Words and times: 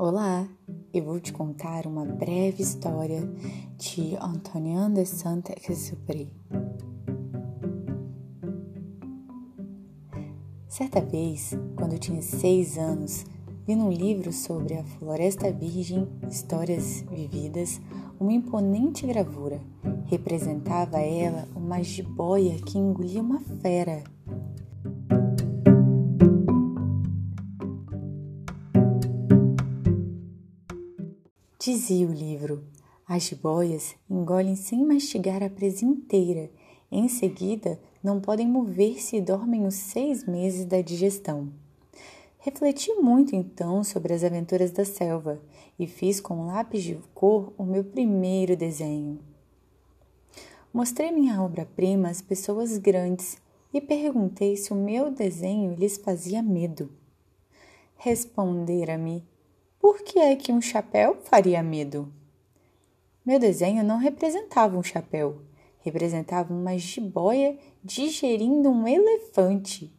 Olá, 0.00 0.48
eu 0.94 1.02
vou 1.02 1.18
te 1.18 1.32
contar 1.32 1.84
uma 1.84 2.04
breve 2.04 2.62
história 2.62 3.20
de 3.76 4.14
Antonin 4.14 4.94
de 4.94 5.04
Saint-Exupéry. 5.04 6.30
Certa 10.68 11.00
vez, 11.00 11.50
quando 11.74 11.94
eu 11.94 11.98
tinha 11.98 12.22
seis 12.22 12.78
anos, 12.78 13.26
vi 13.66 13.74
num 13.74 13.90
livro 13.90 14.32
sobre 14.32 14.74
a 14.74 14.84
Floresta 14.84 15.50
Virgem, 15.50 16.06
Histórias 16.30 17.00
Vividas, 17.10 17.80
uma 18.20 18.32
imponente 18.32 19.04
gravura. 19.04 19.60
Representava 20.04 21.00
ela 21.00 21.48
uma 21.56 21.82
jiboia 21.82 22.54
que 22.64 22.78
engolia 22.78 23.20
uma 23.20 23.40
fera. 23.40 24.04
Dizia 31.60 32.06
o 32.06 32.12
livro: 32.12 32.62
as 33.04 33.24
jiboias 33.24 33.96
engolem 34.08 34.54
sem 34.54 34.86
mastigar 34.86 35.42
a 35.42 35.50
presa 35.50 35.84
inteira. 35.84 36.48
Em 36.88 37.08
seguida, 37.08 37.80
não 38.00 38.20
podem 38.20 38.46
mover-se 38.46 39.16
e 39.16 39.20
dormem 39.20 39.66
os 39.66 39.74
seis 39.74 40.24
meses 40.24 40.64
da 40.64 40.80
digestão. 40.80 41.52
Refleti 42.38 42.92
muito 42.94 43.34
então 43.34 43.82
sobre 43.82 44.12
as 44.12 44.22
aventuras 44.22 44.70
da 44.70 44.84
selva 44.84 45.42
e 45.76 45.84
fiz 45.88 46.20
com 46.20 46.46
lápis 46.46 46.84
de 46.84 46.94
cor 47.12 47.52
o 47.58 47.64
meu 47.64 47.82
primeiro 47.82 48.56
desenho. 48.56 49.18
Mostrei 50.72 51.10
minha 51.10 51.42
obra-prima 51.42 52.08
às 52.08 52.22
pessoas 52.22 52.78
grandes 52.78 53.36
e 53.74 53.80
perguntei 53.80 54.56
se 54.56 54.72
o 54.72 54.76
meu 54.76 55.10
desenho 55.10 55.74
lhes 55.74 55.96
fazia 55.96 56.40
medo. 56.40 56.88
Respondera-me 57.96 59.26
por 59.80 60.02
que 60.02 60.18
é 60.18 60.34
que 60.34 60.52
um 60.52 60.60
chapéu 60.60 61.16
faria 61.22 61.62
medo? 61.62 62.12
Meu 63.24 63.38
desenho 63.38 63.84
não 63.84 63.98
representava 63.98 64.76
um 64.76 64.82
chapéu, 64.82 65.42
representava 65.80 66.52
uma 66.52 66.76
jiboia 66.76 67.58
digerindo 67.84 68.70
um 68.70 68.88
elefante. 68.88 69.92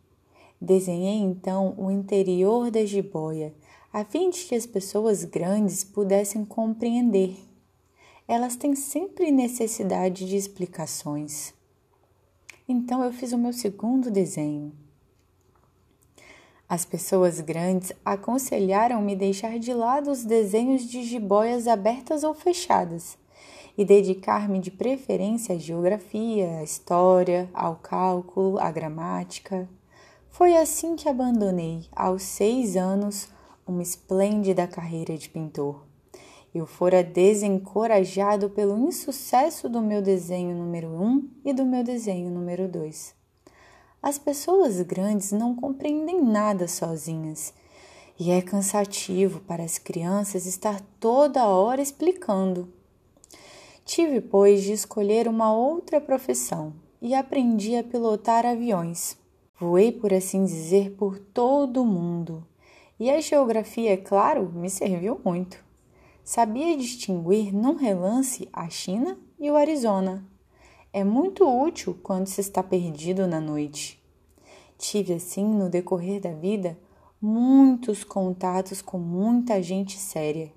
Desenhei 0.59 1.17
então 1.19 1.73
o 1.77 1.89
interior 1.89 2.69
da 2.69 2.83
jiboia, 2.85 3.53
a 3.93 4.03
fim 4.03 4.29
de 4.29 4.43
que 4.43 4.55
as 4.55 4.65
pessoas 4.65 5.23
grandes 5.23 5.83
pudessem 5.83 6.43
compreender. 6.43 7.37
Elas 8.27 8.55
têm 8.55 8.75
sempre 8.75 9.31
necessidade 9.31 10.27
de 10.27 10.35
explicações. 10.35 11.53
Então 12.67 13.03
eu 13.03 13.13
fiz 13.13 13.31
o 13.31 13.37
meu 13.37 13.53
segundo 13.53 14.11
desenho. 14.11 14.71
As 16.69 16.85
pessoas 16.85 17.41
grandes 17.41 17.91
aconselharam-me 18.05 19.15
deixar 19.15 19.57
de 19.57 19.73
lado 19.73 20.11
os 20.11 20.23
desenhos 20.23 20.83
de 20.83 21.01
jiboias 21.01 21.67
abertas 21.67 22.23
ou 22.23 22.35
fechadas 22.35 23.17
e 23.75 23.83
dedicar-me 23.83 24.59
de 24.59 24.69
preferência 24.69 25.55
à 25.55 25.57
geografia, 25.57 26.59
à 26.59 26.63
história, 26.63 27.49
ao 27.55 27.77
cálculo, 27.77 28.59
à 28.59 28.69
gramática. 28.69 29.67
Foi 30.29 30.55
assim 30.55 30.95
que 30.95 31.09
abandonei, 31.09 31.87
aos 31.91 32.21
seis 32.21 32.75
anos, 32.75 33.29
uma 33.65 33.81
esplêndida 33.81 34.67
carreira 34.67 35.17
de 35.17 35.27
pintor. 35.27 35.83
Eu 36.53 36.67
fora 36.67 37.03
desencorajado 37.03 38.47
pelo 38.47 38.77
insucesso 38.77 39.67
do 39.67 39.81
meu 39.81 40.03
desenho 40.03 40.55
número 40.55 40.89
um 40.89 41.27
e 41.43 41.51
do 41.51 41.65
meu 41.65 41.83
desenho 41.83 42.29
número 42.29 42.67
dois. 42.67 43.17
As 44.01 44.17
pessoas 44.17 44.79
grandes 44.81 45.33
não 45.33 45.53
compreendem 45.53 46.23
nada 46.23 46.69
sozinhas 46.69 47.53
e 48.17 48.31
é 48.31 48.41
cansativo 48.41 49.41
para 49.41 49.61
as 49.61 49.77
crianças 49.77 50.45
estar 50.45 50.79
toda 51.01 51.45
hora 51.45 51.81
explicando. 51.81 52.71
Tive, 53.83 54.21
pois, 54.21 54.63
de 54.63 54.71
escolher 54.71 55.27
uma 55.27 55.53
outra 55.53 55.99
profissão 55.99 56.73
e 57.01 57.13
aprendi 57.13 57.75
a 57.75 57.83
pilotar 57.83 58.45
aviões. 58.45 59.17
Voei, 59.59 59.91
por 59.91 60.13
assim 60.13 60.45
dizer, 60.45 60.91
por 60.91 61.19
todo 61.19 61.81
o 61.81 61.85
mundo. 61.85 62.47
E 62.97 63.09
a 63.09 63.19
geografia, 63.19 63.91
é 63.91 63.97
claro, 63.97 64.49
me 64.49 64.69
serviu 64.69 65.19
muito. 65.25 65.61
Sabia 66.23 66.77
distinguir 66.77 67.53
num 67.53 67.75
relance 67.75 68.47
a 68.53 68.69
China 68.69 69.19
e 69.37 69.51
o 69.51 69.57
Arizona 69.57 70.28
é 70.91 71.03
muito 71.03 71.47
útil 71.47 71.97
quando 72.01 72.25
se 72.25 72.41
está 72.41 72.63
perdido 72.63 73.27
na 73.27 73.39
noite. 73.39 74.01
Tive, 74.77 75.13
assim, 75.13 75.45
no 75.45 75.69
decorrer 75.69 76.19
da 76.19 76.31
vida, 76.31 76.77
muitos 77.21 78.03
contatos 78.03 78.81
com 78.81 78.97
muita 78.97 79.61
gente 79.61 79.97
séria. 79.99 80.51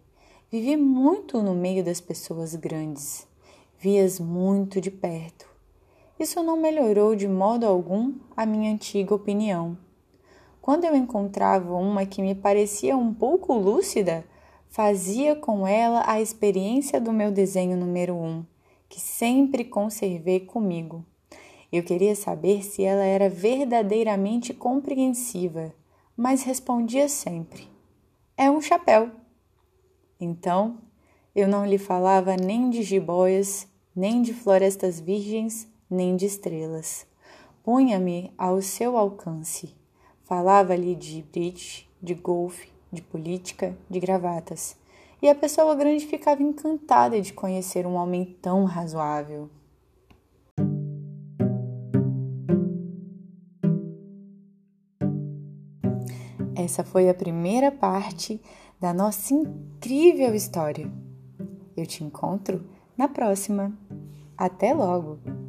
Vivi 0.50 0.76
muito 0.76 1.43
no 1.43 1.54
meio 1.54 1.84
das 1.84 2.00
pessoas 2.00 2.54
grandes, 2.54 3.26
vi-as 3.78 4.19
muito 4.19 4.81
de 4.81 4.91
perto. 4.91 5.47
Isso 6.19 6.43
não 6.43 6.56
melhorou 6.56 7.14
de 7.14 7.28
modo 7.28 7.66
algum 7.66 8.14
a 8.34 8.47
minha 8.47 8.72
antiga 8.72 9.14
opinião. 9.14 9.76
Quando 10.62 10.84
eu 10.84 10.94
encontrava 10.94 11.75
uma 11.75 12.06
que 12.06 12.22
me 12.22 12.34
parecia 12.34 12.97
um 12.97 13.12
pouco 13.12 13.53
lúcida, 13.54 14.25
fazia 14.69 15.37
com 15.37 15.66
ela 15.66 16.04
a 16.06 16.20
experiência 16.22 17.00
do 17.00 17.12
meu 17.12 17.31
desenho 17.31 17.76
número 17.76 18.14
um 18.14 18.44
que 18.92 19.00
sempre 19.00 19.64
conservei 19.64 20.41
comigo. 20.41 21.03
Eu 21.72 21.82
queria 21.82 22.14
saber 22.14 22.62
se 22.62 22.84
ela 22.84 23.03
era 23.03 23.26
verdadeiramente 23.26 24.53
compreensiva, 24.53 25.75
mas 26.14 26.42
respondia 26.42 27.08
sempre: 27.08 27.66
É 28.36 28.50
um 28.50 28.60
chapéu. 28.60 29.10
Então, 30.20 30.76
eu 31.34 31.48
não 31.48 31.64
lhe 31.64 31.78
falava 31.78 32.36
nem 32.36 32.69
de 32.69 32.82
jiboias, 32.82 33.66
nem 33.97 34.20
de 34.20 34.34
florestas 34.34 35.00
virgens, 35.00 35.66
nem 35.88 36.14
de 36.14 36.26
estrelas. 36.26 37.06
Punha-me 37.62 38.31
ao 38.36 38.60
seu 38.60 38.98
alcance. 38.98 39.75
Falava-lhe 40.22 40.94
de 40.94 41.22
bridge, 41.32 41.88
de 42.02 42.12
golfe, 42.12 42.69
de 42.92 43.00
política, 43.00 43.75
de 43.88 43.98
gravatas 43.98 44.76
e 45.22 45.28
a 45.28 45.34
pessoa 45.37 45.77
grande 45.77 46.05
ficava 46.05 46.43
encantada 46.43 47.21
de 47.21 47.33
conhecer 47.33 47.87
um 47.87 47.94
homem 47.94 48.37
tão 48.43 48.65
razoável. 48.65 49.49
Essa 56.56 56.84
foi 56.84 57.09
a 57.09 57.15
primeira 57.15 57.71
parte 57.71 58.43
da 58.81 58.93
nossa 58.93 59.32
incrível 59.32 60.34
história. 60.34 60.91
Eu 61.77 61.87
te 61.87 62.03
encontro 62.03 62.69
na 62.97 63.09
próxima. 63.09 63.72
Até 64.37 64.75
logo! 64.75 65.41